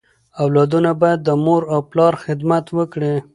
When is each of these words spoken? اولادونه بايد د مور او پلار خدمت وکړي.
اولادونه 0.43 0.91
بايد 1.01 1.19
د 1.25 1.29
مور 1.43 1.61
او 1.73 1.79
پلار 1.91 2.13
خدمت 2.23 2.65
وکړي. 2.77 3.13